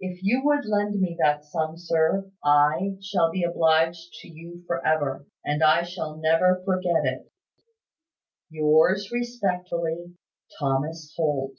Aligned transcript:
If 0.00 0.20
you 0.22 0.42
would 0.46 0.64
lend 0.64 0.98
me 0.98 1.14
that 1.20 1.44
sum, 1.44 1.76
sir, 1.76 2.32
I 2.42 2.96
shall 3.02 3.30
be 3.30 3.42
obliged 3.44 4.14
to 4.22 4.28
you 4.28 4.64
for 4.66 4.82
ever, 4.82 5.26
and 5.44 5.62
I 5.62 5.82
shall 5.82 6.16
never 6.16 6.62
forget 6.64 7.04
it. 7.04 7.30
"Yours 8.48 9.12
respectfully, 9.12 10.14
"Thomas 10.58 11.12
Holt." 11.18 11.58